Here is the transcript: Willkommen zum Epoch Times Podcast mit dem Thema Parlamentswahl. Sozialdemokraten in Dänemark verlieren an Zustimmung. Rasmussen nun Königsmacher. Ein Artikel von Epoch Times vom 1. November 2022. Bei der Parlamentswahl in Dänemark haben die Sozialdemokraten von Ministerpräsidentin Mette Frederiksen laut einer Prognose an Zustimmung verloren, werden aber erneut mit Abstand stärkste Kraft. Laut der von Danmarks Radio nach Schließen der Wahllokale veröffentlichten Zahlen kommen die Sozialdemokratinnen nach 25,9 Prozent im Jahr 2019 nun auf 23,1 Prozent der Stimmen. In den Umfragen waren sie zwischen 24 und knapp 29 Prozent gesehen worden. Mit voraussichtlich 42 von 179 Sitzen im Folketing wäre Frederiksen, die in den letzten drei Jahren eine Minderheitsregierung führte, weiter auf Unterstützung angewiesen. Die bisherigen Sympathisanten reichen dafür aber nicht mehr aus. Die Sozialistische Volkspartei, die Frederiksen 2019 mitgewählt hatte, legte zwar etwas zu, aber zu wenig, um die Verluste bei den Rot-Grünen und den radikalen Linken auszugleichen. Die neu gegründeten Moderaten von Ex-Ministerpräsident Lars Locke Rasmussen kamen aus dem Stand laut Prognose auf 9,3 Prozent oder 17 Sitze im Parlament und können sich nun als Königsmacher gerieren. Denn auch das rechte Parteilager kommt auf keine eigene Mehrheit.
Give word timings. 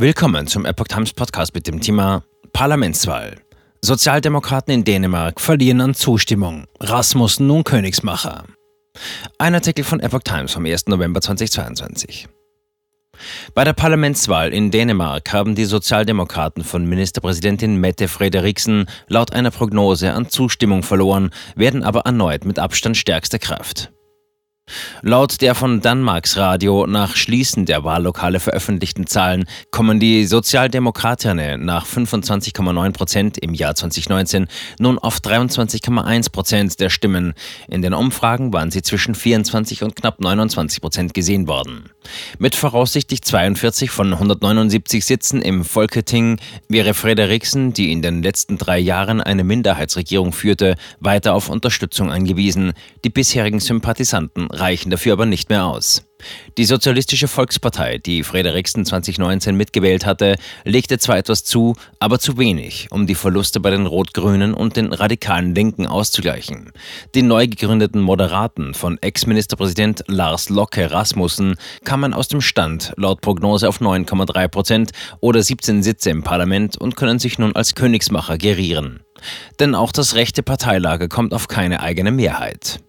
Willkommen 0.00 0.46
zum 0.46 0.64
Epoch 0.64 0.88
Times 0.88 1.12
Podcast 1.12 1.52
mit 1.52 1.66
dem 1.66 1.78
Thema 1.78 2.22
Parlamentswahl. 2.54 3.36
Sozialdemokraten 3.82 4.72
in 4.72 4.82
Dänemark 4.82 5.42
verlieren 5.42 5.82
an 5.82 5.92
Zustimmung. 5.92 6.64
Rasmussen 6.80 7.46
nun 7.46 7.64
Königsmacher. 7.64 8.44
Ein 9.36 9.54
Artikel 9.54 9.84
von 9.84 10.00
Epoch 10.00 10.22
Times 10.24 10.54
vom 10.54 10.64
1. 10.64 10.86
November 10.86 11.20
2022. 11.20 12.28
Bei 13.52 13.62
der 13.62 13.74
Parlamentswahl 13.74 14.54
in 14.54 14.70
Dänemark 14.70 15.34
haben 15.34 15.54
die 15.54 15.66
Sozialdemokraten 15.66 16.64
von 16.64 16.86
Ministerpräsidentin 16.86 17.76
Mette 17.76 18.08
Frederiksen 18.08 18.86
laut 19.08 19.34
einer 19.34 19.50
Prognose 19.50 20.14
an 20.14 20.30
Zustimmung 20.30 20.82
verloren, 20.82 21.28
werden 21.56 21.82
aber 21.82 22.06
erneut 22.06 22.46
mit 22.46 22.58
Abstand 22.58 22.96
stärkste 22.96 23.38
Kraft. 23.38 23.92
Laut 25.02 25.40
der 25.40 25.54
von 25.54 25.80
Danmarks 25.80 26.36
Radio 26.36 26.86
nach 26.86 27.16
Schließen 27.16 27.66
der 27.66 27.84
Wahllokale 27.84 28.40
veröffentlichten 28.40 29.06
Zahlen 29.06 29.44
kommen 29.70 30.00
die 30.00 30.26
Sozialdemokratinnen 30.26 31.64
nach 31.64 31.86
25,9 31.86 32.92
Prozent 32.92 33.38
im 33.38 33.54
Jahr 33.54 33.74
2019 33.74 34.48
nun 34.78 34.98
auf 34.98 35.18
23,1 35.18 36.30
Prozent 36.32 36.80
der 36.80 36.90
Stimmen. 36.90 37.34
In 37.68 37.82
den 37.82 37.94
Umfragen 37.94 38.52
waren 38.52 38.70
sie 38.70 38.82
zwischen 38.82 39.14
24 39.14 39.82
und 39.82 39.96
knapp 39.96 40.20
29 40.20 40.80
Prozent 40.80 41.14
gesehen 41.14 41.48
worden. 41.48 41.90
Mit 42.38 42.54
voraussichtlich 42.54 43.22
42 43.22 43.90
von 43.90 44.12
179 44.12 45.04
Sitzen 45.04 45.42
im 45.42 45.64
Folketing 45.64 46.38
wäre 46.68 46.94
Frederiksen, 46.94 47.72
die 47.72 47.92
in 47.92 48.02
den 48.02 48.22
letzten 48.22 48.58
drei 48.58 48.78
Jahren 48.78 49.20
eine 49.20 49.44
Minderheitsregierung 49.44 50.32
führte, 50.32 50.76
weiter 51.00 51.34
auf 51.34 51.48
Unterstützung 51.48 52.10
angewiesen. 52.10 52.72
Die 53.04 53.10
bisherigen 53.10 53.60
Sympathisanten 53.60 54.50
reichen 54.60 54.90
dafür 54.90 55.14
aber 55.14 55.26
nicht 55.26 55.48
mehr 55.48 55.66
aus. 55.66 56.04
Die 56.58 56.64
Sozialistische 56.64 57.28
Volkspartei, 57.28 57.98
die 57.98 58.22
Frederiksen 58.22 58.84
2019 58.84 59.56
mitgewählt 59.56 60.06
hatte, 60.06 60.36
legte 60.64 60.98
zwar 60.98 61.16
etwas 61.16 61.44
zu, 61.44 61.76
aber 61.98 62.18
zu 62.18 62.38
wenig, 62.38 62.88
um 62.90 63.06
die 63.06 63.14
Verluste 63.14 63.60
bei 63.60 63.70
den 63.70 63.86
Rot-Grünen 63.86 64.54
und 64.54 64.76
den 64.76 64.92
radikalen 64.92 65.54
Linken 65.54 65.86
auszugleichen. 65.86 66.72
Die 67.14 67.22
neu 67.22 67.46
gegründeten 67.46 68.00
Moderaten 68.00 68.74
von 68.74 68.98
Ex-Ministerpräsident 69.00 70.04
Lars 70.06 70.48
Locke 70.48 70.90
Rasmussen 70.90 71.56
kamen 71.84 72.12
aus 72.12 72.28
dem 72.28 72.40
Stand 72.40 72.92
laut 72.96 73.20
Prognose 73.20 73.68
auf 73.68 73.80
9,3 73.80 74.48
Prozent 74.48 74.90
oder 75.20 75.42
17 75.42 75.82
Sitze 75.82 76.10
im 76.10 76.22
Parlament 76.22 76.76
und 76.76 76.96
können 76.96 77.18
sich 77.18 77.38
nun 77.38 77.56
als 77.56 77.74
Königsmacher 77.74 78.38
gerieren. 78.38 79.00
Denn 79.58 79.74
auch 79.74 79.92
das 79.92 80.14
rechte 80.14 80.42
Parteilager 80.42 81.08
kommt 81.08 81.34
auf 81.34 81.48
keine 81.48 81.80
eigene 81.80 82.10
Mehrheit. 82.10 82.78